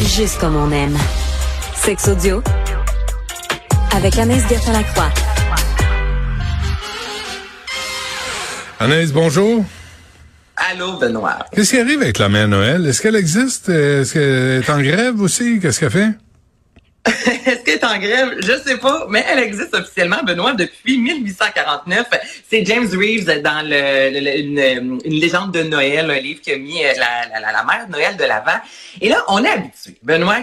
Juste 0.00 0.38
comme 0.38 0.56
on 0.56 0.70
aime. 0.72 0.96
Sex 1.74 2.08
audio 2.08 2.42
avec 3.94 4.18
Anaïs 4.18 4.46
Gertin-Lacroix. 4.48 5.10
Anaïs, 8.78 9.10
bonjour. 9.12 9.64
Allô, 10.56 10.98
Benoît. 10.98 11.38
Qu'est-ce 11.52 11.70
qui 11.70 11.80
arrive 11.80 12.02
avec 12.02 12.18
la 12.18 12.28
mère 12.28 12.46
Noël? 12.48 12.84
Est-ce 12.86 13.00
qu'elle 13.00 13.16
existe? 13.16 13.70
Est-ce 13.70 14.12
qu'elle 14.12 14.62
est 14.62 14.70
en 14.70 14.82
grève 14.82 15.20
aussi? 15.20 15.60
Qu'est-ce 15.60 15.80
qu'elle 15.80 15.90
fait? 15.90 16.10
Est-ce 17.50 17.62
qu'elle 17.62 17.76
est 17.76 17.84
en 17.84 17.98
grève? 17.98 18.38
Je 18.40 18.58
sais 18.58 18.76
pas, 18.76 19.06
mais 19.08 19.24
elle 19.28 19.38
existe 19.38 19.72
officiellement, 19.72 20.22
Benoît, 20.24 20.54
depuis 20.54 20.98
1849. 20.98 22.06
C'est 22.50 22.64
James 22.66 22.88
Reeves 22.92 23.40
dans 23.40 23.64
le, 23.64 24.40
une, 24.40 24.98
légende 25.04 25.52
de 25.52 25.62
Noël, 25.62 26.10
un 26.10 26.18
livre 26.18 26.40
qui 26.40 26.52
a 26.52 26.58
mis 26.58 26.84
euh, 26.84 26.92
la, 26.96 27.40
la, 27.40 27.52
la 27.52 27.64
mère 27.64 27.88
Noël 27.88 28.16
de 28.16 28.24
l'avant. 28.24 28.58
Et 29.00 29.08
là, 29.08 29.22
on 29.28 29.44
est 29.44 29.50
habitué, 29.50 29.96
Benoît, 30.02 30.38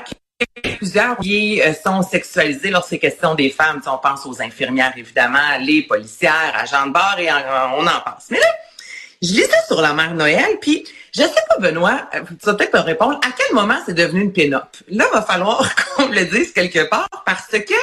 plusieurs 0.78 1.18
euh, 1.20 1.74
sont 1.74 2.02
sexualisés 2.04 2.70
lorsqu'il 2.70 2.96
est 2.96 3.00
question 3.00 3.36
des 3.36 3.50
femmes. 3.50 3.82
on 3.86 3.98
pense 3.98 4.26
aux 4.26 4.42
infirmières, 4.42 4.94
évidemment, 4.96 5.58
les 5.60 5.84
policières, 5.84 6.54
agents 6.56 6.88
de 6.88 6.94
bar, 6.94 7.20
et 7.20 7.28
on 7.32 7.86
en 7.86 8.00
pense. 8.06 8.28
Mais 8.30 8.40
là, 8.40 8.48
je 9.22 9.30
lisais 9.30 9.50
sur 9.68 9.82
la 9.82 9.94
mère 9.94 10.14
Noël, 10.14 10.58
puis 10.62 10.86
je 11.16 11.22
sais 11.22 11.44
pas, 11.48 11.58
Benoît, 11.60 12.10
euh, 12.16 12.22
tu 12.28 12.46
vas 12.46 12.56
peut-être 12.56 12.74
me 12.74 12.80
répondre, 12.80 13.20
à 13.26 13.32
quel 13.38 13.56
moment 13.56 13.78
c'est 13.86 13.94
devenu 13.94 14.22
une 14.22 14.34
pin-up? 14.34 14.66
Là, 14.90 15.06
va 15.14 15.22
falloir 15.22 15.76
qu'on 15.96 16.08
me 16.08 16.16
le 16.16 16.26
dise 16.26 16.52
quelque 16.54 16.90
part, 16.90 17.08
parce 17.26 17.48
que 17.48 17.74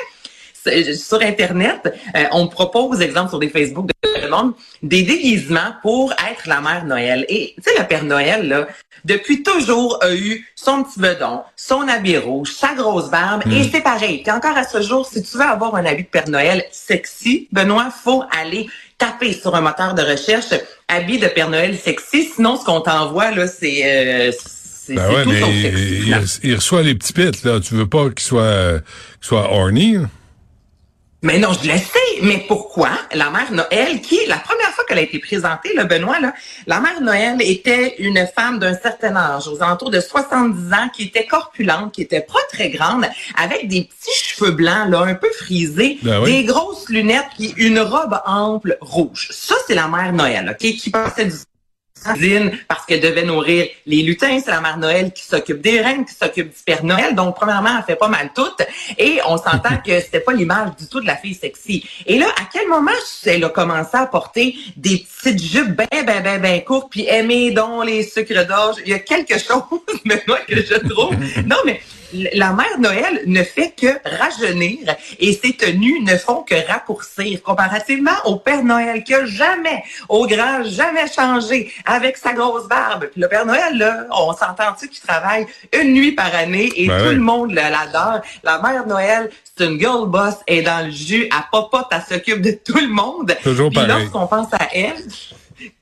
sur 0.96 1.22
Internet, 1.22 1.94
euh, 2.16 2.24
on 2.32 2.48
propose, 2.48 3.00
exemple 3.00 3.30
sur 3.30 3.38
des 3.38 3.48
Facebook 3.48 3.88
de 3.88 3.94
le 4.20 4.28
monde, 4.28 4.52
des 4.82 5.02
déguisements 5.02 5.74
pour 5.82 6.12
être 6.12 6.46
la 6.46 6.60
mère 6.60 6.84
Noël. 6.84 7.24
Et 7.28 7.54
tu 7.56 7.62
sais, 7.62 7.78
le 7.78 7.86
Père 7.86 8.04
Noël, 8.04 8.48
là, 8.48 8.68
depuis 9.04 9.42
toujours 9.42 9.98
a 10.02 10.14
eu 10.14 10.46
son 10.54 10.84
petit 10.84 11.00
bedon, 11.00 11.42
son 11.56 11.88
habit 11.88 12.18
rouge, 12.18 12.52
sa 12.52 12.74
grosse 12.74 13.10
barbe, 13.10 13.42
et 13.46 13.60
mm. 13.60 13.68
c'est 13.72 13.80
pareil. 13.80 14.22
Puis 14.22 14.30
encore 14.30 14.56
à 14.56 14.64
ce 14.64 14.82
jour, 14.82 15.06
si 15.06 15.22
tu 15.22 15.36
veux 15.36 15.44
avoir 15.44 15.74
un 15.74 15.84
habit 15.84 16.04
de 16.04 16.08
Père 16.08 16.28
Noël 16.28 16.64
sexy, 16.70 17.48
Benoît, 17.52 17.90
faut 17.90 18.24
aller 18.38 18.68
taper 18.98 19.32
sur 19.32 19.54
un 19.54 19.62
moteur 19.62 19.94
de 19.94 20.02
recherche 20.02 20.52
habit 20.88 21.18
de 21.18 21.28
Père 21.28 21.48
Noël 21.48 21.76
sexy. 21.78 22.28
Sinon, 22.34 22.56
ce 22.56 22.64
qu'on 22.64 22.80
t'envoie, 22.80 23.30
là, 23.30 23.46
c'est... 23.46 23.82
Euh, 23.84 24.32
ben 24.88 25.08
ouais, 25.08 25.24
mais 25.24 25.40
il, 26.42 26.54
reçoit 26.56 26.82
les 26.82 26.96
petits 26.96 27.12
pits, 27.12 27.44
là. 27.44 27.60
Tu 27.60 27.74
veux 27.74 27.88
pas 27.88 28.08
qu'il 28.10 28.26
soit, 28.26 28.80
qu'il 28.80 29.28
soit 29.28 29.52
horny, 29.52 29.98
mais 31.22 31.38
non, 31.38 31.52
je 31.52 31.68
le 31.68 31.76
sais. 31.76 32.22
Mais 32.22 32.44
pourquoi? 32.48 32.90
La 33.14 33.30
mère 33.30 33.52
Noël, 33.52 34.00
qui, 34.00 34.18
la 34.26 34.38
première 34.38 34.70
fois 34.70 34.84
qu'elle 34.84 34.98
a 34.98 35.02
été 35.02 35.18
présentée, 35.18 35.70
le 35.74 35.84
Benoît, 35.84 36.18
là, 36.20 36.32
la 36.66 36.80
mère 36.80 37.00
Noël 37.00 37.36
était 37.40 37.96
une 37.98 38.26
femme 38.34 38.58
d'un 38.58 38.74
certain 38.74 39.14
âge, 39.16 39.46
aux 39.48 39.62
alentours 39.62 39.90
de 39.90 40.00
70 40.00 40.72
ans, 40.72 40.88
qui 40.94 41.04
était 41.04 41.26
corpulente, 41.26 41.92
qui 41.92 42.02
était 42.02 42.20
pas 42.20 42.40
très 42.50 42.70
grande, 42.70 43.06
avec 43.36 43.68
des 43.68 43.82
petits 43.82 44.24
cheveux 44.24 44.52
blancs, 44.52 44.88
là, 44.88 45.00
un 45.00 45.14
peu 45.14 45.30
frisés, 45.32 45.98
ben 46.02 46.24
des 46.24 46.44
grosses 46.44 46.88
lunettes, 46.88 47.26
puis 47.36 47.52
une 47.56 47.80
robe 47.80 48.18
ample 48.24 48.78
rouge. 48.80 49.28
Ça, 49.30 49.54
c'est 49.66 49.74
la 49.74 49.88
mère 49.88 50.12
Noël, 50.12 50.48
OK, 50.50 50.72
qui 50.76 50.90
passait 50.90 51.26
du 51.26 51.36
parce 52.68 52.86
qu'elle 52.86 53.00
devait 53.00 53.24
nourrir 53.24 53.66
les 53.86 54.02
lutins. 54.02 54.38
C'est 54.42 54.50
la 54.50 54.60
mère 54.60 54.78
Noël 54.78 55.12
qui 55.12 55.24
s'occupe 55.24 55.60
des 55.60 55.80
reines, 55.80 56.04
qui 56.04 56.14
s'occupe 56.14 56.48
du 56.48 56.62
Père 56.64 56.84
Noël. 56.84 57.14
Donc, 57.14 57.36
premièrement, 57.36 57.70
elle 57.78 57.84
fait 57.84 57.96
pas 57.96 58.08
mal 58.08 58.30
tout. 58.34 58.50
Et 58.98 59.20
on 59.26 59.36
s'entend 59.36 59.76
que 59.84 60.00
c'était 60.00 60.20
pas 60.20 60.32
l'image 60.32 60.76
du 60.78 60.86
tout 60.86 61.00
de 61.00 61.06
la 61.06 61.16
fille 61.16 61.34
sexy. 61.34 61.86
Et 62.06 62.18
là, 62.18 62.26
à 62.40 62.44
quel 62.52 62.68
moment 62.68 62.90
elle 63.24 63.44
a 63.44 63.48
commencé 63.48 63.96
à 63.96 64.06
porter 64.06 64.56
des 64.76 65.04
petites 65.22 65.42
jupes 65.42 65.76
bien, 65.76 66.02
bien, 66.02 66.20
bien, 66.20 66.38
bien 66.38 66.60
courtes, 66.60 66.88
puis 66.90 67.06
aimer 67.06 67.50
donc 67.50 67.86
les 67.86 68.02
sucres 68.02 68.46
d'orge? 68.46 68.76
Il 68.84 68.90
y 68.90 68.94
a 68.94 68.98
quelque 68.98 69.38
chose, 69.38 69.62
maintenant 70.04 70.36
que 70.46 70.56
je 70.56 70.74
trouve. 70.88 71.14
Non, 71.46 71.56
mais 71.64 71.80
la 72.12 72.52
mère 72.52 72.78
Noël 72.78 73.22
ne 73.26 73.42
fait 73.42 73.74
que 73.78 73.86
rajeunir 74.04 74.96
et 75.18 75.32
ses 75.32 75.52
tenues 75.52 76.00
ne 76.02 76.16
font 76.16 76.42
que 76.42 76.54
raccourcir 76.66 77.42
comparativement 77.42 78.16
au 78.24 78.36
Père 78.36 78.64
Noël 78.64 79.04
qui 79.04 79.14
a 79.14 79.24
jamais, 79.24 79.82
au 80.08 80.26
grand, 80.26 80.64
jamais 80.64 81.06
changé 81.08 81.72
avec 81.84 82.16
sa 82.16 82.32
grosse 82.32 82.68
barbe. 82.68 83.06
Puis 83.12 83.20
le 83.20 83.28
Père 83.28 83.46
Noël, 83.46 83.76
là, 83.76 84.06
on 84.10 84.32
s'entend-tu 84.32 84.88
qu'il 84.88 85.00
travaille 85.00 85.46
une 85.72 85.92
nuit 85.92 86.12
par 86.12 86.34
année 86.34 86.70
et 86.76 86.86
ben 86.86 86.98
tout 86.98 87.10
le 87.10 87.20
monde 87.20 87.52
l'adore. 87.52 88.20
La 88.42 88.60
mère 88.60 88.86
Noël, 88.86 89.30
c'est 89.56 89.66
une 89.66 89.78
girl 89.78 90.08
boss, 90.08 90.34
elle 90.46 90.58
est 90.58 90.62
dans 90.62 90.84
le 90.84 90.90
jus, 90.90 91.28
à 91.30 91.46
popote, 91.50 91.86
elle 91.90 92.02
s'occupe 92.08 92.42
de 92.42 92.52
tout 92.52 92.78
le 92.78 92.88
monde. 92.88 93.36
Toujours 93.42 93.70
Puis 93.70 93.86
lorsqu'on 93.86 94.26
pense 94.26 94.52
à 94.52 94.68
elle, 94.72 94.96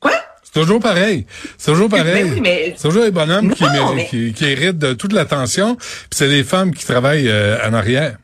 quoi? 0.01 0.13
C'est 0.59 0.65
toujours 0.65 0.81
pareil. 0.81 1.27
C'est 1.57 1.73
toujours 1.73 1.89
pareil. 1.89 2.75
C'est 2.77 2.89
toujours 2.89 3.05
les 3.05 3.11
bonhommes 3.11 3.55
qui, 3.55 4.33
qui, 4.33 4.45
héritent 4.45 4.79
de 4.79 4.93
toute 4.93 5.13
l'attention, 5.13 5.77
puis 5.77 6.09
c'est 6.11 6.27
les 6.27 6.43
femmes 6.45 6.75
qui 6.75 6.85
travaillent 6.85 7.29
euh, 7.29 7.59
en 7.69 7.75
arrière. 7.75 8.17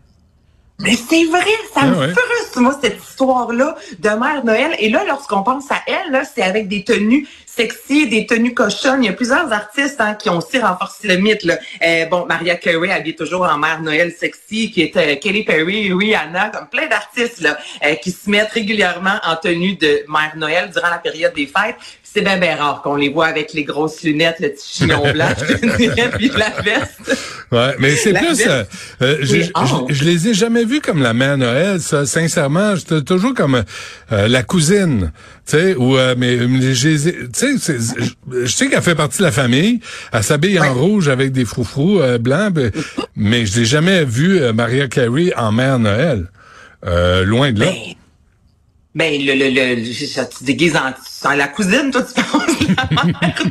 Mais 0.81 0.97
c'est 0.97 1.25
vrai, 1.27 1.45
ça 1.73 1.83
ah 1.83 1.87
me 1.87 2.09
frustre, 2.09 2.61
moi, 2.61 2.77
cette 2.83 3.01
histoire-là 3.01 3.77
de 4.01 4.09
Mère 4.09 4.45
Noël. 4.45 4.75
Et 4.81 4.89
là, 4.89 5.05
lorsqu'on 5.07 5.45
pense 5.45 5.71
à 5.71 5.77
elle, 5.87 6.11
là, 6.11 6.25
c'est 6.25 6.43
avec 6.43 6.67
des 6.67 6.83
tenues 6.83 7.29
sexy, 7.55 8.09
des 8.09 8.27
tenues 8.27 8.55
cochonnes. 8.55 9.05
Il 9.05 9.07
y 9.07 9.11
a 9.11 9.13
plusieurs 9.13 9.53
artistes 9.53 10.01
hein, 10.01 10.15
qui 10.15 10.29
ont 10.29 10.39
aussi 10.39 10.59
renforcé 10.59 11.07
le 11.07 11.19
mythe. 11.19 11.45
Là. 11.45 11.59
Euh, 11.87 12.07
bon, 12.07 12.27
Maria 12.27 12.57
Carey 12.57 12.91
habille 12.91 13.15
toujours 13.15 13.43
en 13.43 13.57
Mère 13.57 13.81
Noël 13.83 14.13
sexy, 14.13 14.71
qui 14.73 14.83
est 14.83 14.97
euh, 14.97 15.15
Katy 15.15 15.45
Perry, 15.45 15.93
Rihanna, 15.93 16.51
comme 16.51 16.69
plein 16.69 16.89
d'artistes 16.89 17.41
là, 17.41 17.57
euh, 17.85 17.95
qui 17.95 18.11
se 18.11 18.29
mettent 18.29 18.51
régulièrement 18.51 19.19
en 19.25 19.37
tenue 19.37 19.77
de 19.77 20.05
Mère 20.09 20.33
Noël 20.37 20.71
durant 20.71 20.91
la 20.91 20.99
période 20.99 21.35
des 21.35 21.47
fêtes 21.47 21.77
c'est 22.15 22.23
bien, 22.23 22.39
bien 22.39 22.55
rare 22.55 22.81
qu'on 22.83 22.95
les 22.95 23.09
voit 23.09 23.27
avec 23.27 23.53
les 23.55 23.65
grosses 23.65 24.05
lunettes, 24.05 24.37
le 24.39 24.51
petit 24.51 24.77
chignon 24.77 25.03
blanc, 25.13 25.31
puis 26.17 26.31
la 26.37 26.51
veste. 26.63 27.19
Ouais, 27.51 27.75
mais 27.81 27.97
c'est 27.97 28.13
plus... 28.13 28.41
Euh, 28.47 28.63
euh, 29.03 29.17
je, 29.21 30.05
les 30.05 30.29
ai 30.29 30.35
jamais 30.35 30.65
vus 30.65 30.81
comme 30.81 31.03
la 31.03 31.13
mère 31.13 31.37
Noël, 31.37 31.81
ça, 31.81 32.07
sincèrement. 32.07 32.77
J'étais 32.77 33.03
toujours 33.03 33.35
comme 33.35 33.65
euh, 34.13 34.29
la 34.29 34.45
cousine, 34.45 35.11
tu 35.45 35.57
sais, 35.57 35.75
ou... 35.75 35.97
mais 36.17 36.39
tu 36.39 36.77
sais, 36.77 37.57
je 38.33 38.47
sais 38.47 38.69
qu'elle 38.69 38.83
fait 38.83 38.95
partie 38.95 39.19
de 39.19 39.25
la 39.25 39.33
famille. 39.33 39.81
Elle 40.13 40.23
s'habille 40.23 40.61
en 40.61 40.73
rouge 40.73 41.09
avec 41.09 41.33
des 41.33 41.45
froufrous 41.45 42.01
blancs, 42.21 42.55
mais 43.17 43.45
je 43.45 43.59
l'ai 43.59 43.65
jamais 43.65 44.05
vu 44.05 44.41
Maria 44.53 44.87
Carey 44.87 45.33
en 45.37 45.51
mère 45.51 45.81
Noël. 45.81 46.29
loin 46.85 47.51
de 47.51 47.59
là. 47.59 47.67
Ben, 47.67 47.95
ben, 48.95 49.21
le, 49.21 49.35
le, 49.35 49.51
le, 49.51 50.29
tu 50.29 50.45
déguises 50.45 50.77
en, 50.77 51.35
la 51.35 51.49
cousine, 51.49 51.91
toi, 51.91 52.03
tu 52.03 52.23
penses 52.23 52.61
la 52.77 52.89
mère. 52.95 53.43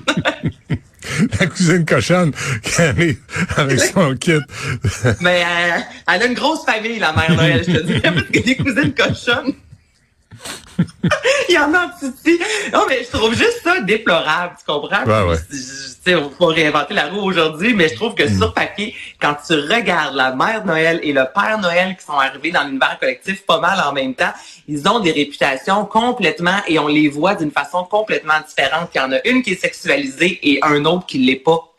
la 1.39 1.47
cousine 1.47 1.85
cochonne 1.85 2.31
qui 2.61 2.81
arrive 2.81 3.17
avec 3.57 3.79
son 3.79 4.15
kit. 4.15 4.39
Mais 5.19 5.43
euh, 5.43 5.79
elle 6.07 6.21
a 6.21 6.25
une 6.25 6.33
grosse 6.33 6.65
famille, 6.65 6.99
la 6.99 7.13
mère 7.13 7.35
Noël, 7.35 7.63
je 7.67 7.73
te 7.73 7.83
dis. 7.83 7.99
parce 7.99 8.23
que 8.23 8.39
des 8.39 8.55
cousines 8.55 8.93
cochonnes. 8.93 9.53
Il 11.49 11.55
y 11.55 11.57
en 11.57 11.73
a 11.73 11.85
en 11.85 11.89
petit. 11.89 12.39
Non, 12.71 12.85
mais 12.87 13.03
je 13.03 13.15
trouve 13.15 13.33
juste 13.33 13.61
ça 13.63 13.81
déplorable, 13.81 14.55
tu 14.57 14.65
comprends? 14.65 15.03
Ouais, 15.05 15.29
ouais. 15.29 15.37
Je, 15.51 16.15
on 16.15 16.47
va 16.47 16.53
réinventer 16.53 16.93
la 16.93 17.07
roue 17.07 17.21
aujourd'hui, 17.21 17.73
mais 17.73 17.89
je 17.89 17.95
trouve 17.95 18.13
que 18.13 18.23
mm. 18.23 18.37
sur 18.37 18.53
papier, 18.53 18.95
quand 19.21 19.35
tu 19.45 19.53
regardes 19.53 20.15
la 20.15 20.35
mère 20.35 20.65
Noël 20.65 20.99
et 21.03 21.13
le 21.13 21.25
père 21.33 21.59
Noël 21.59 21.95
qui 21.97 22.05
sont 22.05 22.13
arrivés 22.13 22.51
dans 22.51 22.63
l'univers 22.63 22.97
collectif 22.99 23.45
pas 23.45 23.59
mal 23.59 23.79
en 23.85 23.93
même 23.93 24.13
temps, 24.13 24.33
ils 24.67 24.87
ont 24.87 24.99
des 24.99 25.11
réputations 25.11 25.85
complètement 25.85 26.57
et 26.67 26.79
on 26.79 26.87
les 26.87 27.09
voit 27.09 27.35
d'une 27.35 27.51
façon 27.51 27.83
complètement 27.83 28.39
différente. 28.47 28.89
Il 28.95 28.97
y 28.97 29.01
en 29.01 29.11
a 29.11 29.25
une 29.25 29.41
qui 29.41 29.51
est 29.51 29.61
sexualisée 29.61 30.39
et 30.43 30.59
un 30.61 30.85
autre 30.85 31.05
qui 31.05 31.19
l'est 31.19 31.35
pas 31.35 31.72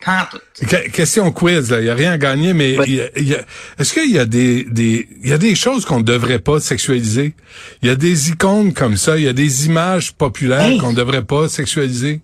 Question 0.93 1.31
quiz, 1.31 1.73
il 1.77 1.83
n'y 1.83 1.89
a 1.89 1.95
rien 1.95 2.11
à 2.13 2.17
gagner, 2.17 2.53
mais 2.53 2.73
est-ce 2.75 3.93
qu'il 3.93 4.11
y 4.11 4.19
a 4.19 4.25
des, 4.25 4.63
des, 4.63 5.07
y 5.23 5.33
a 5.33 5.37
des 5.37 5.55
choses 5.55 5.85
qu'on 5.85 5.99
ne 5.99 6.03
devrait 6.03 6.39
pas 6.39 6.59
sexualiser? 6.59 7.33
Il 7.81 7.87
y 7.87 7.91
a 7.91 7.95
des 7.95 8.29
icônes 8.29 8.73
comme 8.73 8.97
ça, 8.97 9.17
il 9.17 9.23
y 9.23 9.27
a 9.27 9.33
des 9.33 9.65
images 9.65 10.13
populaires 10.13 10.77
qu'on 10.79 10.91
ne 10.91 10.95
devrait 10.95 11.23
pas 11.23 11.49
sexualiser? 11.49 12.21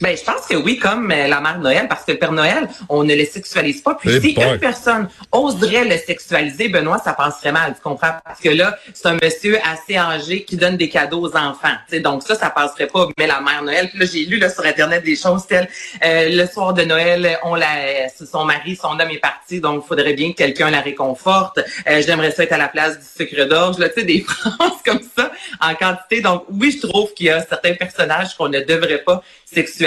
Ben, 0.00 0.16
je 0.16 0.24
pense 0.24 0.46
que 0.46 0.56
oui, 0.56 0.78
comme 0.78 1.10
euh, 1.10 1.28
la 1.28 1.40
mère 1.40 1.58
Noël, 1.58 1.86
parce 1.88 2.04
que 2.04 2.12
le 2.12 2.18
Père 2.18 2.32
Noël, 2.32 2.68
on 2.88 3.04
ne 3.04 3.14
le 3.14 3.24
sexualise 3.24 3.80
pas. 3.80 3.94
Puis 3.94 4.10
eh 4.12 4.20
si 4.20 4.30
une 4.32 4.58
personne 4.58 5.08
oserait 5.30 5.84
le 5.84 5.96
sexualiser, 5.96 6.68
Benoît, 6.68 6.98
ça 6.98 7.12
passerait 7.12 7.52
mal, 7.52 7.74
tu 7.74 7.80
comprends? 7.80 8.14
Parce 8.24 8.40
que 8.40 8.48
là, 8.48 8.76
c'est 8.92 9.06
un 9.06 9.16
monsieur 9.22 9.58
assez 9.64 9.96
âgé 9.96 10.44
qui 10.44 10.56
donne 10.56 10.76
des 10.76 10.88
cadeaux 10.88 11.20
aux 11.20 11.36
enfants. 11.36 11.74
sais 11.88 12.00
donc 12.00 12.22
ça, 12.22 12.34
ça 12.34 12.50
passerait 12.50 12.88
pas. 12.88 13.08
Mais 13.18 13.26
la 13.26 13.40
mère 13.40 13.62
Noël, 13.62 13.88
là, 13.94 14.04
j'ai 14.04 14.24
lu 14.24 14.38
là, 14.38 14.50
sur 14.50 14.64
Internet 14.64 15.04
des 15.04 15.16
choses 15.16 15.46
telles 15.46 15.68
euh, 16.04 16.28
le 16.30 16.46
soir 16.46 16.74
de 16.74 16.82
Noël, 16.82 17.38
on 17.44 17.54
la 17.54 18.08
son 18.08 18.44
mari, 18.44 18.76
son 18.76 18.98
homme 18.98 19.10
est 19.10 19.18
parti, 19.18 19.60
donc 19.60 19.84
il 19.84 19.88
faudrait 19.88 20.14
bien 20.14 20.32
que 20.32 20.36
quelqu'un 20.36 20.70
la 20.70 20.80
réconforte. 20.80 21.60
Euh, 21.88 22.02
j'aimerais 22.04 22.32
ça 22.32 22.42
être 22.42 22.52
à 22.52 22.58
la 22.58 22.68
place 22.68 22.98
du 22.98 23.04
sucre 23.04 23.44
d'orge, 23.44 23.76
tu 23.76 23.82
sais, 23.94 24.02
des 24.04 24.20
phrases 24.26 24.82
comme 24.84 25.00
ça 25.16 25.30
en 25.60 25.74
quantité. 25.74 26.20
Donc 26.20 26.44
oui, 26.50 26.72
je 26.72 26.86
trouve 26.86 27.12
qu'il 27.14 27.26
y 27.26 27.30
a 27.30 27.42
certains 27.42 27.74
personnages 27.74 28.36
qu'on 28.36 28.48
ne 28.48 28.60
devrait 28.60 28.98
pas 28.98 29.22
sexualiser 29.44 29.83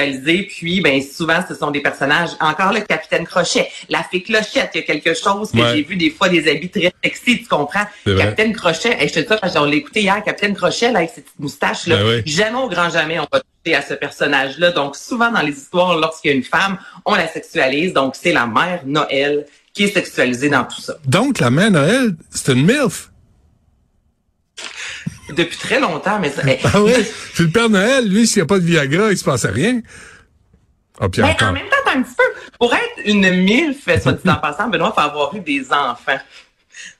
Puis, 0.47 0.81
ben 0.81 1.01
souvent, 1.01 1.39
ce 1.47 1.55
sont 1.55 1.71
des 1.71 1.81
personnages. 1.81 2.29
Encore 2.39 2.73
le 2.73 2.81
capitaine 2.81 3.25
Crochet, 3.25 3.69
la 3.89 4.03
fée 4.03 4.21
Clochette, 4.21 4.71
il 4.73 4.77
y 4.77 4.79
a 4.79 4.83
quelque 4.83 5.13
chose 5.13 5.51
que 5.51 5.57
j'ai 5.73 5.83
vu 5.83 5.95
des 5.95 6.09
fois 6.09 6.29
des 6.29 6.49
habits 6.49 6.69
très 6.69 6.93
sexy, 7.03 7.39
tu 7.39 7.47
comprends? 7.47 7.85
Capitaine 8.05 8.53
Crochet, 8.53 8.97
je 9.07 9.13
te 9.13 9.19
dis 9.19 9.27
ça 9.27 9.37
parce 9.37 9.53
qu'on 9.53 9.65
l'a 9.65 9.75
écouté 9.75 10.01
hier, 10.01 10.21
Capitaine 10.23 10.55
Crochet 10.55 10.91
là 10.91 10.99
avec 10.99 11.11
ses 11.11 11.21
petites 11.21 11.39
moustaches 11.39 11.87
là. 11.87 11.97
Ben 11.97 12.23
jamais 12.25 12.57
au 12.57 12.69
grand 12.69 12.89
jamais 12.89 13.19
on 13.19 13.27
va 13.31 13.41
toucher 13.41 13.75
à 13.75 13.81
ce 13.81 13.93
personnage-là. 13.93 14.71
Donc 14.71 14.95
souvent 14.95 15.31
dans 15.31 15.41
les 15.41 15.53
histoires, 15.53 15.97
lorsqu'il 15.97 16.31
y 16.31 16.33
a 16.33 16.37
une 16.37 16.43
femme, 16.43 16.77
on 17.05 17.15
la 17.15 17.27
sexualise. 17.27 17.93
Donc 17.93 18.15
c'est 18.15 18.33
la 18.33 18.45
mère 18.45 18.81
Noël 18.85 19.45
qui 19.73 19.83
est 19.83 19.93
sexualisée 19.93 20.49
dans 20.49 20.63
tout 20.63 20.81
ça. 20.81 20.97
Donc 21.05 21.39
la 21.39 21.49
mère 21.49 21.71
Noël, 21.71 22.15
c'est 22.31 22.53
une 22.53 22.65
milf 22.65 23.11
depuis 25.37 25.57
très 25.57 25.79
longtemps, 25.79 26.19
mais 26.19 26.29
ça, 26.29 26.41
Ah 26.73 26.81
oui? 26.81 26.93
Puis 27.33 27.43
le 27.45 27.49
Père 27.49 27.69
Noël, 27.69 28.07
lui, 28.07 28.27
s'il 28.27 28.37
n'y 28.37 28.43
a 28.43 28.45
pas 28.47 28.59
de 28.59 28.65
Viagra, 28.65 29.11
il 29.11 29.17
se 29.17 29.23
passe 29.23 29.45
rien. 29.45 29.81
Ah, 30.99 31.09
puis 31.09 31.21
en 31.21 31.27
même 31.27 31.35
temps, 31.35 31.91
un 31.95 32.01
petit 32.01 32.15
peu. 32.15 32.23
Pour 32.59 32.73
être 32.73 33.05
une 33.05 33.29
MILF, 33.29 34.01
soit 34.01 34.13
dit 34.13 34.29
en 34.29 34.35
passant, 34.35 34.67
Benoît, 34.67 34.93
il 34.95 35.01
faut 35.01 35.07
avoir 35.07 35.35
eu 35.35 35.39
des 35.39 35.71
enfants. 35.71 36.19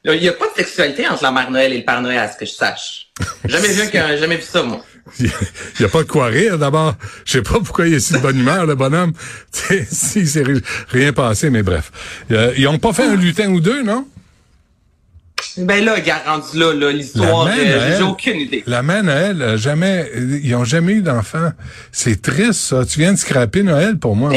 Il 0.04 0.19
n'y 0.19 0.30
a 0.30 0.34
pas 0.34 0.45
de 0.50 0.56
sexualité 0.56 1.07
entre 1.07 1.24
la 1.24 1.31
mère 1.31 1.51
Noël 1.51 1.74
et 1.74 1.78
le 1.78 1.84
Père 1.84 2.01
Noël, 2.01 2.19
à 2.19 2.31
ce 2.31 2.38
que 2.38 2.45
je 2.45 2.51
sache. 2.51 3.07
Jamais 3.45 3.68
vu, 3.68 3.84
jamais 3.92 4.38
vu 4.38 4.44
ça, 4.44 4.63
moi. 4.63 4.84
Il 5.19 5.31
n'y 5.80 5.86
a 5.86 5.89
pas 5.89 6.04
de 6.04 6.07
quoi 6.07 6.25
rire, 6.25 6.57
d'abord. 6.57 6.95
Je 7.24 7.34
sais 7.34 7.42
pas 7.42 7.60
pourquoi 7.63 7.88
il 7.88 7.94
est 7.94 8.00
si 8.01 8.12
de 8.12 8.18
bonne 8.18 8.38
humeur, 8.38 8.66
le 8.66 8.75
bonhomme. 8.75 9.13
si 9.51 10.28
c'est 10.28 10.44
rien 10.89 11.13
passé, 11.13 11.50
mais 11.50 11.63
bref. 11.63 11.92
Euh, 12.30 12.54
ils 12.57 12.68
ont 12.68 12.78
pas 12.78 12.92
fait 12.92 13.04
un 13.04 13.16
lutin 13.16 13.50
ou 13.50 13.62
deux, 13.62 13.84
non? 13.84 14.06
Ben 15.57 15.83
là, 15.83 15.95
rendu 16.25 16.57
là, 16.57 16.74
là 16.74 16.92
l'histoire, 16.92 17.50
j'ai 17.98 18.04
aucune 18.04 18.39
idée. 18.39 18.63
La 18.68 18.83
mère 18.83 19.04
Noël, 19.04 19.57
jamais, 19.57 20.09
ils 20.44 20.56
ont 20.56 20.65
jamais 20.65 20.94
eu 20.94 21.01
d'enfant. 21.01 21.51
C'est 21.92 22.21
triste, 22.21 22.62
ça. 22.62 22.86
Tu 22.86 23.00
viens 23.00 23.13
de 23.13 23.18
scraper 23.18 23.63
Noël 23.63 23.98
pour 23.98 24.15
moi 24.15 24.31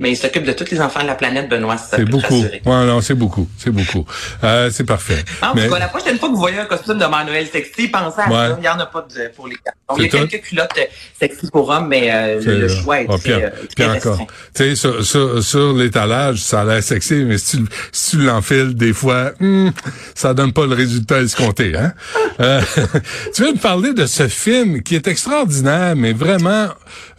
mais 0.00 0.12
il 0.12 0.16
s'occupe 0.16 0.44
de 0.44 0.52
tous 0.52 0.70
les 0.70 0.80
enfants 0.80 1.02
de 1.02 1.06
la 1.06 1.14
planète, 1.14 1.48
Benoît. 1.48 1.76
C'est 1.76 2.04
beaucoup. 2.06 2.42
Ouais, 2.42 2.86
non, 2.86 3.00
c'est 3.00 3.14
beaucoup. 3.14 3.48
C'est 3.58 3.70
beaucoup. 3.70 4.04
Euh, 4.42 4.70
c'est 4.72 4.84
parfait. 4.84 5.22
En 5.42 5.54
mais... 5.54 5.66
tout 5.66 5.74
cas, 5.74 5.78
la 5.78 5.88
prochaine 5.88 6.18
fois 6.18 6.28
que 6.28 6.34
vous 6.34 6.40
voyez 6.40 6.58
un 6.58 6.64
costume 6.64 6.98
de 6.98 7.04
Noël 7.04 7.46
sexy, 7.46 7.88
pensez 7.88 8.20
à 8.20 8.30
ça. 8.30 8.56
Il 8.58 8.62
n'y 8.62 8.68
en 8.68 8.78
a 8.78 8.86
pas 8.86 9.06
de, 9.14 9.28
pour 9.36 9.46
les 9.46 9.56
Donc, 9.88 9.98
il 9.98 10.04
y 10.04 10.06
a 10.06 10.26
quelques 10.26 10.42
culottes 10.42 10.70
euh, 10.78 10.84
sexy 11.18 11.50
pour 11.50 11.68
hommes, 11.68 11.88
mais 11.88 12.10
euh, 12.10 12.40
le, 12.42 12.68
choix 12.68 13.02
est 13.02 13.06
puis, 13.18 13.32
euh, 13.32 13.50
puis 13.76 13.84
encore. 13.84 14.18
Tu 14.18 14.26
sais, 14.54 14.74
sur, 14.74 15.04
sur, 15.04 15.42
sur 15.42 15.72
l'étalage, 15.74 16.38
ça 16.38 16.62
a 16.62 16.64
l'air 16.64 16.82
sexy, 16.82 17.24
mais 17.26 17.38
si 17.38 17.58
tu, 17.58 17.64
si 17.92 18.16
tu 18.16 18.22
l'enfiles, 18.22 18.74
des 18.74 18.92
fois, 18.92 19.32
hmm, 19.38 19.68
ça 20.14 20.32
donne 20.34 20.52
pas 20.52 20.66
le 20.66 20.74
résultat 20.74 21.20
escompté. 21.20 21.76
Hein? 21.76 21.92
euh, 22.40 22.60
tu 23.34 23.42
veux 23.42 23.52
me 23.52 23.58
parler 23.58 23.92
de 23.92 24.06
ce 24.06 24.28
film 24.28 24.82
qui 24.82 24.94
est 24.94 25.06
extraordinaire, 25.06 25.94
mais 25.96 26.12
vraiment, 26.12 26.68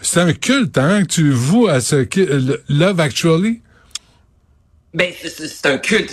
c'est 0.01 0.19
un 0.19 0.34
culte 0.34 0.77
hein, 0.77 1.04
que 1.04 1.07
tu 1.07 1.31
voues 1.31 1.68
à 1.68 1.81
ce 1.81 1.98
Love 2.71 3.01
Actually? 3.01 3.62
Ben, 4.93 5.13
c'est 5.23 5.65
un 5.67 5.77
culte. 5.77 6.11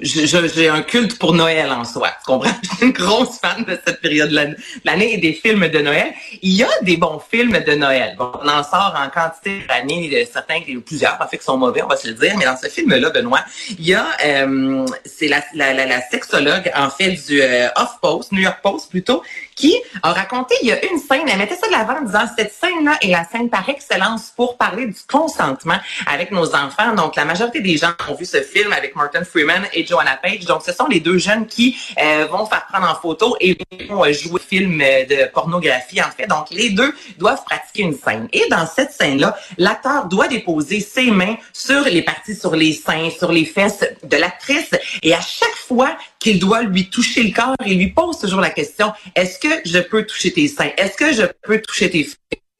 j'ai 0.00 0.68
un 0.68 0.82
culte 0.82 1.18
pour 1.18 1.32
Noël 1.32 1.72
en 1.72 1.84
soi. 1.84 2.10
Tu 2.20 2.26
comprends? 2.26 2.52
Je 2.62 2.76
suis 2.76 2.86
une 2.86 2.92
grosse 2.92 3.40
fan 3.40 3.64
de 3.64 3.76
cette 3.84 4.00
période 4.00 4.30
de 4.30 4.56
l'année 4.84 5.14
et 5.14 5.16
des 5.16 5.32
films 5.32 5.66
de 5.66 5.78
Noël. 5.80 6.12
Il 6.40 6.52
y 6.52 6.62
a 6.62 6.68
des 6.82 6.96
bons 6.96 7.18
films 7.18 7.58
de 7.66 7.74
Noël. 7.74 8.14
Bon, 8.16 8.30
on 8.40 8.48
en 8.48 8.62
sort 8.62 8.94
en 8.96 9.08
quantité 9.10 9.66
d'années, 9.68 10.28
certains, 10.32 10.60
plusieurs, 10.86 11.18
en 11.20 11.26
fait, 11.26 11.38
qui 11.38 11.44
sont 11.44 11.56
mauvais, 11.56 11.82
on 11.82 11.88
va 11.88 11.96
se 11.96 12.06
le 12.06 12.14
dire. 12.14 12.36
Mais 12.38 12.44
dans 12.44 12.56
ce 12.56 12.68
film-là, 12.68 13.10
Benoît, 13.10 13.44
il 13.70 13.84
y 13.84 13.94
a, 13.94 14.06
euh, 14.24 14.86
c'est 15.04 15.26
la, 15.26 15.42
la, 15.54 15.74
la, 15.74 16.00
sexologue, 16.00 16.70
en 16.76 16.90
fait, 16.90 17.16
du 17.26 17.42
euh, 17.42 17.68
Off 17.74 17.98
Post, 18.00 18.30
New 18.30 18.42
York 18.42 18.60
Post 18.62 18.90
plutôt, 18.90 19.24
qui 19.56 19.74
a 20.04 20.12
raconté, 20.12 20.54
il 20.62 20.68
y 20.68 20.72
a 20.72 20.84
une 20.84 20.98
scène, 20.98 21.28
elle 21.28 21.38
mettait 21.38 21.56
ça 21.56 21.66
de 21.66 21.72
l'avant 21.72 21.98
en 21.98 22.02
disant, 22.02 22.24
cette 22.38 22.52
scène-là 22.52 22.98
est 23.02 23.10
la 23.10 23.24
scène 23.24 23.50
par 23.50 23.68
excellence 23.68 24.32
pour 24.36 24.56
parler 24.56 24.86
du 24.86 25.00
consentement 25.10 25.78
avec 26.06 26.30
nos 26.30 26.54
enfants. 26.54 26.94
Donc, 26.94 27.16
la 27.16 27.24
majorité 27.24 27.60
des 27.60 27.79
gens 27.80 27.92
ont 28.08 28.14
vu 28.14 28.24
ce 28.24 28.42
film 28.42 28.72
avec 28.72 28.94
Martin 28.94 29.24
Freeman 29.24 29.66
et 29.72 29.84
Joanna 29.86 30.16
Page. 30.22 30.44
Donc, 30.44 30.62
ce 30.64 30.72
sont 30.72 30.86
les 30.86 31.00
deux 31.00 31.18
jeunes 31.18 31.46
qui 31.46 31.76
euh, 32.00 32.26
vont 32.30 32.46
faire 32.46 32.66
prendre 32.70 32.88
en 32.88 32.94
photo 32.94 33.36
et 33.40 33.56
vont 33.88 34.04
euh, 34.04 34.12
jouer 34.12 34.40
film 34.40 34.80
euh, 34.80 35.04
de 35.04 35.30
pornographie, 35.32 36.00
en 36.00 36.10
fait. 36.10 36.26
Donc, 36.26 36.50
les 36.50 36.70
deux 36.70 36.94
doivent 37.18 37.42
pratiquer 37.44 37.82
une 37.82 37.96
scène. 37.96 38.28
Et 38.32 38.44
dans 38.50 38.66
cette 38.66 38.92
scène-là, 38.92 39.36
l'acteur 39.58 40.06
doit 40.06 40.28
déposer 40.28 40.80
ses 40.80 41.10
mains 41.10 41.36
sur 41.52 41.82
les 41.84 42.02
parties, 42.02 42.36
sur 42.36 42.54
les 42.54 42.72
seins, 42.72 43.10
sur 43.10 43.32
les 43.32 43.44
fesses 43.44 43.84
de 44.02 44.16
l'actrice. 44.16 44.70
Et 45.02 45.14
à 45.14 45.20
chaque 45.20 45.56
fois 45.56 45.96
qu'il 46.18 46.38
doit 46.38 46.62
lui 46.62 46.90
toucher 46.90 47.22
le 47.22 47.32
corps, 47.32 47.56
il 47.66 47.78
lui 47.78 47.88
pose 47.88 48.18
toujours 48.18 48.40
la 48.40 48.50
question, 48.50 48.92
est-ce 49.14 49.38
que 49.38 49.48
je 49.64 49.78
peux 49.78 50.04
toucher 50.04 50.32
tes 50.32 50.48
seins? 50.48 50.70
Est-ce 50.76 50.96
que 50.96 51.12
je 51.12 51.24
peux 51.42 51.60
toucher 51.60 51.90
tes 51.90 52.06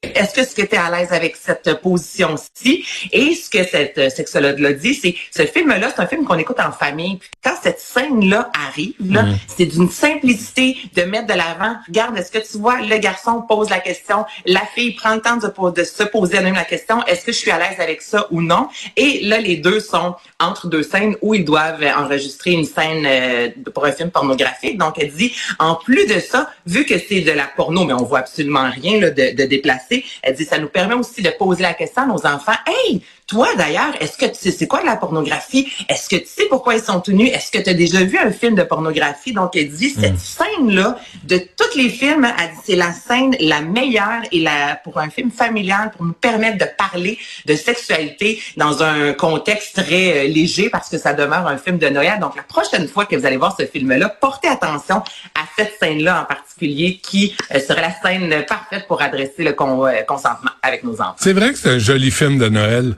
est-ce 0.02 0.54
que 0.54 0.62
tu 0.62 0.74
es 0.74 0.78
à 0.78 0.90
l'aise 0.90 1.12
avec 1.12 1.36
cette 1.36 1.80
position-ci? 1.82 2.86
Et 3.12 3.34
ce 3.34 3.50
que 3.50 3.62
cette 3.64 4.10
sexologue-là 4.10 4.72
dit, 4.72 4.94
c'est 4.94 5.14
ce 5.30 5.46
film-là, 5.46 5.90
c'est 5.94 6.00
un 6.00 6.06
film 6.06 6.24
qu'on 6.24 6.38
écoute 6.38 6.58
en 6.58 6.72
famille. 6.72 7.18
quand 7.44 7.54
cette 7.62 7.80
scène-là 7.80 8.50
arrive, 8.54 8.94
là, 9.04 9.24
mm. 9.24 9.38
c'est 9.46 9.66
d'une 9.66 9.90
simplicité 9.90 10.76
de 10.94 11.02
mettre 11.02 11.26
de 11.26 11.34
l'avant. 11.34 11.76
Regarde, 11.86 12.16
est-ce 12.16 12.30
que 12.30 12.38
tu 12.38 12.58
vois, 12.58 12.80
le 12.80 12.96
garçon 12.96 13.42
pose 13.42 13.68
la 13.68 13.78
question, 13.78 14.24
la 14.46 14.62
fille 14.74 14.92
prend 14.92 15.14
le 15.14 15.20
temps 15.20 15.36
de, 15.36 15.70
de 15.70 15.84
se 15.84 16.02
poser 16.04 16.36
elle-même 16.36 16.54
la 16.54 16.64
question, 16.64 17.04
est-ce 17.04 17.24
que 17.26 17.32
je 17.32 17.38
suis 17.38 17.50
à 17.50 17.58
l'aise 17.58 17.78
avec 17.78 18.00
ça 18.00 18.26
ou 18.30 18.40
non? 18.40 18.68
Et 18.96 19.20
là, 19.24 19.38
les 19.38 19.56
deux 19.56 19.80
sont 19.80 20.14
entre 20.38 20.68
deux 20.68 20.82
scènes 20.82 21.16
où 21.20 21.34
ils 21.34 21.44
doivent 21.44 21.84
enregistrer 21.96 22.52
une 22.52 22.64
scène 22.64 23.04
euh, 23.06 23.48
pour 23.74 23.84
un 23.84 23.92
film 23.92 24.10
pornographique. 24.10 24.78
Donc, 24.78 24.94
elle 24.98 25.12
dit, 25.12 25.34
en 25.58 25.74
plus 25.74 26.06
de 26.06 26.20
ça, 26.20 26.50
vu 26.66 26.86
que 26.86 26.94
c'est 26.98 27.20
de 27.20 27.32
la 27.32 27.46
porno, 27.54 27.84
mais 27.84 27.92
on 27.92 28.04
voit 28.04 28.20
absolument 28.20 28.70
rien 28.70 28.98
là, 28.98 29.10
de, 29.10 29.34
de 29.34 29.44
déplacer, 29.44 29.89
elle 30.22 30.34
dit, 30.34 30.44
ça 30.44 30.58
nous 30.58 30.68
permet 30.68 30.94
aussi 30.94 31.22
de 31.22 31.30
poser 31.30 31.62
la 31.62 31.74
question 31.74 32.02
à 32.02 32.06
nos 32.06 32.26
enfants. 32.26 32.56
Hey, 32.66 33.02
toi, 33.26 33.48
d'ailleurs, 33.56 33.94
est-ce 34.00 34.18
que 34.18 34.26
tu 34.26 34.34
sais 34.34 34.50
c'est 34.50 34.66
quoi 34.66 34.80
de 34.80 34.86
la 34.86 34.96
pornographie? 34.96 35.72
Est-ce 35.88 36.08
que 36.08 36.16
tu 36.16 36.26
sais 36.26 36.46
pourquoi 36.48 36.74
ils 36.74 36.82
sont 36.82 37.00
tenus? 37.00 37.30
Est-ce 37.32 37.52
que 37.52 37.62
tu 37.62 37.70
as 37.70 37.74
déjà 37.74 38.02
vu 38.02 38.18
un 38.18 38.32
film 38.32 38.56
de 38.56 38.64
pornographie? 38.64 39.32
Donc, 39.32 39.54
elle 39.54 39.68
dit, 39.68 39.90
cette 39.90 40.14
hmm. 40.14 40.18
scène-là, 40.18 40.98
de 41.24 41.38
tous 41.38 41.76
les 41.76 41.90
films, 41.90 42.24
elle 42.24 42.50
dit, 42.50 42.60
c'est 42.64 42.76
la 42.76 42.92
scène 42.92 43.36
la 43.38 43.60
meilleure 43.60 44.22
et 44.32 44.40
la, 44.40 44.76
pour 44.82 44.98
un 44.98 45.10
film 45.10 45.30
familial, 45.30 45.92
pour 45.92 46.04
nous 46.04 46.12
permettre 46.12 46.58
de 46.58 46.66
parler 46.76 47.18
de 47.46 47.54
sexualité 47.54 48.42
dans 48.56 48.82
un 48.82 49.12
contexte 49.12 49.76
très 49.76 50.26
euh, 50.26 50.28
léger 50.28 50.68
parce 50.68 50.88
que 50.88 50.98
ça 50.98 51.12
demeure 51.12 51.46
un 51.46 51.56
film 51.56 51.78
de 51.78 51.88
Noël. 51.88 52.18
Donc, 52.18 52.34
la 52.34 52.42
prochaine 52.42 52.88
fois 52.88 53.06
que 53.06 53.14
vous 53.14 53.26
allez 53.26 53.36
voir 53.36 53.56
ce 53.56 53.64
film-là, 53.64 54.08
portez 54.08 54.48
attention 54.48 55.04
à 55.36 55.42
cette 55.56 55.78
scène-là 55.78 56.22
en 56.22 56.24
particulier 56.24 56.49
qui 56.60 57.34
euh, 57.54 57.58
serait 57.58 57.80
la 57.80 57.92
scène 57.92 58.44
parfaite 58.46 58.86
pour 58.86 59.02
adresser 59.02 59.44
le 59.44 59.50
euh, 59.50 60.02
consentement 60.06 60.50
avec 60.62 60.84
nos 60.84 61.00
enfants. 61.00 61.16
C'est 61.18 61.32
vrai 61.32 61.52
que 61.52 61.58
c'est 61.58 61.70
un 61.70 61.78
joli 61.78 62.10
film 62.10 62.38
de 62.38 62.48
Noël. 62.48 62.96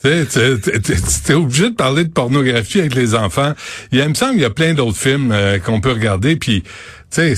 Tu 0.00 0.08
es 0.08 1.34
obligé 1.34 1.70
de 1.70 1.74
parler 1.74 2.04
de 2.04 2.10
pornographie 2.10 2.80
avec 2.80 2.94
les 2.94 3.16
enfants. 3.16 3.52
Il, 3.90 4.06
me 4.08 4.14
semble 4.14 4.32
qu'il 4.32 4.42
y 4.42 4.44
a 4.44 4.50
plein 4.50 4.74
d'autres 4.74 4.96
films 4.96 5.32
euh, 5.32 5.58
qu'on 5.58 5.80
peut 5.80 5.90
regarder, 5.90 6.36
puis 6.36 6.62
tu 6.62 6.68
sais 7.10 7.34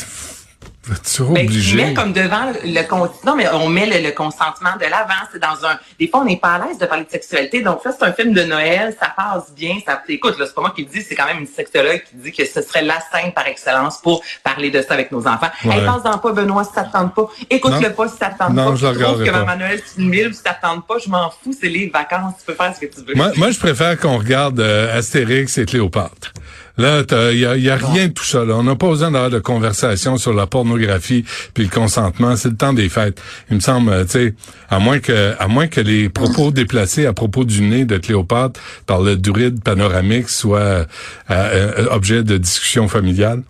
tu 0.83 1.23
ben, 1.25 1.47
met 1.77 1.95
comme 1.95 2.13
devant 2.15 2.53
le 2.65 3.27
non 3.27 3.37
mais 3.37 3.47
on 3.53 3.69
met 3.69 3.87
le, 4.01 4.11
consentement 4.13 4.77
de 4.81 4.85
l'avant. 4.85 5.29
C'est 5.31 5.39
dans 5.39 5.67
un 5.67 5.79
des 5.99 6.09
fois 6.09 6.21
on 6.21 6.25
n'est 6.25 6.39
pas 6.39 6.55
à 6.55 6.67
l'aise 6.67 6.79
de 6.79 6.87
parler 6.87 7.05
de 7.05 7.11
sexualité. 7.11 7.61
Donc 7.61 7.81
ça 7.83 7.93
c'est 7.93 8.05
un 8.05 8.13
film 8.13 8.33
de 8.33 8.43
Noël. 8.45 8.97
Ça 8.99 9.13
passe 9.15 9.53
bien. 9.55 9.77
Ça 9.87 10.03
écoute 10.09 10.39
là 10.39 10.47
c'est 10.47 10.55
pas 10.55 10.63
moi 10.63 10.73
qui 10.75 10.83
le 10.83 10.89
dis. 10.89 11.03
C'est 11.03 11.15
quand 11.15 11.27
même 11.27 11.41
une 11.41 11.47
sexologue 11.47 12.03
qui 12.09 12.17
dit 12.17 12.33
que 12.33 12.47
ce 12.47 12.63
serait 12.63 12.83
la 12.83 12.99
scène 13.13 13.33
par 13.33 13.47
excellence 13.47 14.01
pour 14.01 14.23
parler 14.43 14.71
de 14.71 14.81
ça 14.81 14.95
avec 14.95 15.13
nos 15.13 15.27
enfants. 15.27 15.51
Ouais. 15.67 15.77
hey, 15.77 15.85
passe 15.85 16.03
dans 16.03 16.17
pas 16.17 16.33
Benoît 16.33 16.65
si 16.65 16.73
ça 16.73 16.85
te 16.85 16.93
tente 16.93 17.15
pas. 17.15 17.29
Écoute-le 17.51 17.93
pas 17.93 18.09
si 18.09 18.17
ça 18.17 18.31
te 18.31 18.39
tente 18.39 18.55
non, 18.55 18.71
pas. 18.71 18.77
je, 18.77 18.87
je 18.87 19.05
trouve 19.05 19.25
que 19.25 19.31
Maman 19.31 19.57
Noël 19.57 19.83
c'est 19.85 20.01
une 20.01 20.09
mille 20.09 20.33
si 20.33 20.41
ça 20.43 20.55
te 20.55 20.63
tente 20.63 20.87
pas 20.87 20.97
je 21.05 21.11
m'en 21.11 21.31
fous. 21.31 21.55
C'est 21.59 21.69
les 21.69 21.89
vacances. 21.89 22.35
Tu 22.39 22.47
peux 22.47 22.55
faire 22.55 22.75
ce 22.75 22.81
que 22.81 22.87
tu 22.87 23.03
veux. 23.07 23.15
Moi, 23.15 23.33
moi 23.37 23.51
je 23.51 23.59
préfère 23.59 23.99
qu'on 23.99 24.17
regarde 24.17 24.59
euh, 24.61 24.97
Astérix 24.97 25.59
et 25.59 25.67
Cléopâtre 25.67 26.33
Là, 26.79 27.03
il 27.33 27.39
y 27.39 27.47
a, 27.47 27.57
y 27.57 27.71
a 27.71 27.77
rien 27.77 28.09
de 28.09 28.13
tout 28.13 28.25
ça. 28.25 28.45
Là. 28.45 28.55
On 28.57 28.63
n'a 28.63 28.77
pas 28.77 28.89
besoin 28.89 29.11
d'avoir 29.11 29.31
de 29.31 29.39
conversation 29.39 30.17
sur 30.17 30.33
la 30.33 30.47
pornographie 30.47 31.25
puis 31.55 31.65
le 31.65 31.71
consentement. 31.71 32.37
C'est 32.37 32.51
le 32.51 32.57
temps 32.57 32.73
des 32.73 32.89
fêtes. 32.89 33.21
Il 33.51 33.57
me 33.57 33.61
semble, 33.61 33.91
euh, 33.91 34.05
tu 34.05 34.11
sais, 34.11 34.35
à 34.69 34.79
moins 34.79 34.99
que, 34.99 35.35
à 35.39 35.49
moins 35.49 35.67
que 35.67 35.81
les 35.81 36.09
propos 36.09 36.51
déplacés 36.51 37.07
à 37.07 37.13
propos 37.13 37.45
du 37.45 37.63
nez 37.63 37.85
de 37.85 37.99
Cléopâtre 37.99 38.61
par 38.87 39.03
le 39.03 39.17
druide 39.17 39.63
panoramique 39.63 40.29
soient 40.29 40.59
euh, 40.59 40.85
euh, 41.31 41.87
objet 41.91 42.23
de 42.23 42.37
discussion 42.37 42.89
familiale. 42.89 43.43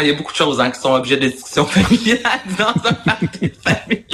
Ah, 0.00 0.02
il 0.02 0.08
y 0.08 0.12
a 0.12 0.14
beaucoup 0.14 0.32
de 0.32 0.36
choses 0.36 0.58
hein, 0.58 0.70
qui 0.70 0.80
sont 0.80 0.94
objets 0.94 1.18
de 1.18 1.28
discussion 1.28 1.66
familiale 1.66 2.40
dans 2.58 2.88
un 2.88 2.94
parti 2.94 3.40
de 3.42 3.52
famille. 3.62 4.04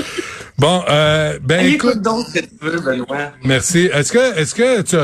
Bon, 0.59 0.83
euh, 0.89 1.39
ben 1.41 1.65
écoute, 1.65 2.03
donc 2.03 2.27
ce 2.27 2.41
que 2.41 2.45
tu 2.45 2.57
veux, 2.61 2.81
Benoît. 2.81 3.31
Merci. 3.45 3.89
Est-ce 3.93 4.13
que, 4.13 4.37
est-ce 4.37 4.55
que 4.57 4.83
tu, 4.83 4.97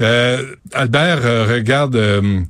euh, 0.00 0.56
Albert 0.72 1.20
euh, 1.24 1.46
regarde 1.48 1.94
euh, 1.94 2.40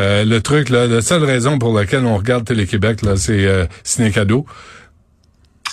euh, 0.00 0.24
le 0.24 0.40
truc 0.40 0.68
là 0.70 0.88
La 0.88 1.00
seule 1.00 1.22
raison 1.22 1.60
pour 1.60 1.78
laquelle 1.78 2.04
on 2.06 2.16
regarde 2.16 2.44
Télé-Québec 2.44 3.02
là, 3.02 3.14
c'est 3.14 3.46
euh, 3.46 3.66
ciné 3.84 4.10
cadeau? 4.10 4.44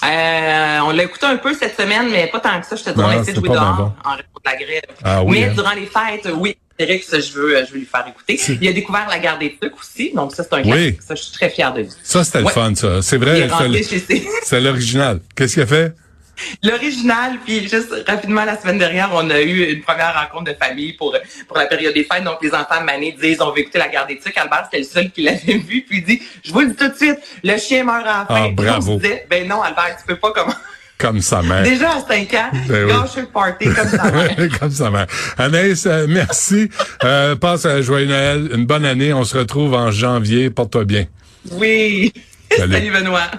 on 0.03 0.91
l'a 0.91 1.03
écouté 1.03 1.25
un 1.25 1.38
peu 1.38 1.51
cette 1.55 1.75
semaine, 1.75 2.12
mais 2.12 2.27
pas 2.27 2.39
tant 2.39 2.62
que 2.62 2.67
ça. 2.67 2.75
Je 2.75 2.84
te 2.84 2.89
dis, 2.91 3.00
on 3.00 3.07
a 3.07 3.15
essayé 3.15 3.34
de 3.34 3.39
jouer 3.39 3.50
dehors 3.50 3.95
en 4.05 4.12
raison 4.12 4.24
de 4.36 4.51
la 4.51 4.55
grève. 4.55 4.81
Ah, 5.03 5.24
oui, 5.24 5.39
mais 5.39 5.45
hein? 5.45 5.53
durant 5.55 5.74
les 5.74 5.88
fêtes, 5.88 6.31
oui. 6.38 6.55
Ça, 6.77 7.20
je 7.20 7.32
veux, 7.32 7.65
je 7.65 7.72
veux 7.72 7.79
lui 7.79 7.86
faire 7.86 8.05
écouter. 8.08 8.39
Il 8.62 8.67
a 8.67 8.74
découvert 8.74 9.08
la 9.10 9.20
garde 9.20 9.39
des 9.39 9.55
trucs 9.55 9.77
aussi, 9.79 10.12
donc 10.13 10.36
ça, 10.36 10.44
c'est 10.44 10.53
un 10.55 10.63
oui. 10.63 10.98
Ça, 11.00 11.15
je 11.15 11.24
suis 11.24 11.32
très 11.32 11.50
fière 11.50 11.74
de 11.74 11.82
lui. 11.82 11.89
Ça, 12.03 12.24
c'était 12.24 12.41
le 12.41 12.48
fun, 12.48 12.75
ça. 12.75 13.01
C'est 13.01 13.17
vrai. 13.17 13.48
C'est 14.44 14.60
l'original. 14.60 15.22
Qu'est-ce 15.36 15.53
qu'il 15.53 15.63
a 15.63 15.67
fait? 15.67 15.96
L'original, 16.63 17.39
puis 17.46 17.62
juste 17.67 17.94
rapidement, 18.05 18.44
la 18.44 18.60
semaine 18.60 18.77
dernière, 18.77 19.10
on 19.13 19.29
a 19.29 19.41
eu 19.41 19.72
une 19.72 19.82
première 19.82 20.13
rencontre 20.13 20.51
de 20.51 20.58
famille 20.58 20.91
pour, 20.94 21.15
pour 21.48 21.58
la 21.58 21.65
période 21.65 21.94
des 21.94 22.03
fêtes. 22.03 22.24
Donc, 22.24 22.39
les 22.41 22.53
enfants 22.53 22.84
Mané 22.84 23.13
disent, 23.13 23.41
on 23.41 23.51
veut 23.51 23.60
écouter 23.60 23.79
la 23.79 23.88
garde 23.88 24.10
des 24.10 24.20
trucs. 24.20 24.38
Albert, 24.38 24.65
c'était 24.65 24.79
le 24.79 24.84
seul 24.84 25.12
qui 25.12 25.24
l'avait 25.24 25.58
vu, 25.58 25.86
puis 25.88 26.00
il 26.00 26.03
dit, 26.03 26.22
je 26.44 26.51
vous 26.51 26.60
le 26.60 26.67
dis 26.67 26.75
tout 26.75 26.89
de 26.89 26.96
suite, 26.96 27.20
le 27.44 27.58
chien 27.58 27.86
meurt 27.86 28.05
en 28.05 28.25
fin. 28.25 28.25
Ah, 28.29 28.50
bravo. 28.51 29.00
ben 29.29 29.48
non, 29.48 29.62
Albert, 29.62 29.96
tu 29.98 30.05
peux 30.08 30.17
pas 30.17 30.34
comment. 30.34 30.55
Comme 30.97 31.21
sa 31.21 31.41
mère. 31.41 31.63
Déjà 31.63 31.97
à 31.97 31.99
5 31.99 32.33
ans, 32.33 32.49
ben 32.67 32.87
gâche 32.87 33.17
le 33.17 33.25
party 33.25 33.65
comme 33.65 33.87
sa 33.89 34.11
mère. 34.11 34.35
comme 34.59 34.71
sa 34.71 34.89
mère. 34.89 35.07
Anaïs, 35.37 35.85
euh, 35.85 36.05
merci. 36.07 36.69
Euh, 37.03 37.35
passe 37.35 37.65
à 37.65 37.81
Joyeux 37.81 38.07
Noël. 38.07 38.49
Une 38.53 38.65
bonne 38.65 38.85
année. 38.85 39.13
On 39.13 39.25
se 39.25 39.37
retrouve 39.37 39.73
en 39.73 39.91
janvier. 39.91 40.49
Porte-toi 40.49 40.85
bien. 40.85 41.05
Oui. 41.51 42.13
Salut, 42.49 42.91
Benoît. 42.91 43.29